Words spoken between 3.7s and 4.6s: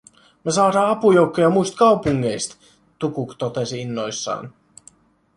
innoissaan.